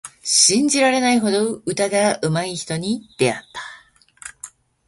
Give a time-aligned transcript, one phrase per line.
[0.23, 3.61] 信じられないほど歌がうまい人に出会った。